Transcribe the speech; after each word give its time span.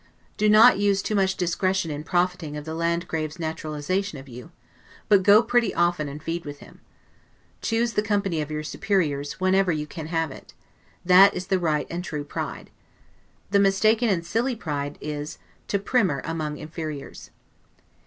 Do 0.35 0.49
not 0.49 0.79
use 0.79 1.03
too 1.03 1.13
much 1.13 1.37
discretion 1.37 1.91
in 1.91 2.03
profiting 2.03 2.57
of 2.57 2.65
the 2.65 2.73
Landgrave's 2.73 3.37
naturalization 3.37 4.17
of 4.17 4.27
you; 4.27 4.49
but 5.09 5.21
go 5.21 5.43
pretty 5.43 5.75
often 5.75 6.09
and 6.09 6.23
feed 6.23 6.43
with 6.43 6.57
him. 6.57 6.81
Choose 7.61 7.93
the 7.93 8.01
company 8.01 8.41
of 8.41 8.49
your 8.49 8.63
superiors, 8.63 9.33
whenever 9.39 9.71
you 9.71 9.85
can 9.85 10.07
have 10.07 10.31
it; 10.31 10.55
that 11.05 11.35
is 11.35 11.45
the 11.45 11.59
right 11.59 11.85
and 11.91 12.03
true 12.03 12.23
pride. 12.23 12.71
The 13.51 13.59
mistaken 13.59 14.09
and 14.09 14.25
silly 14.25 14.55
pride 14.55 14.97
is, 14.99 15.37
to 15.67 15.77
PRIMER 15.77 16.23
among 16.25 16.57
inferiors. 16.57 17.29